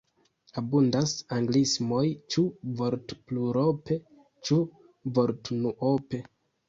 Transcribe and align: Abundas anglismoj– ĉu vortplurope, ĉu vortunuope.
Abundas 0.59 1.11
anglismoj– 1.35 2.07
ĉu 2.35 2.45
vortplurope, 2.79 3.99
ĉu 4.51 4.59
vortunuope. 5.19 6.23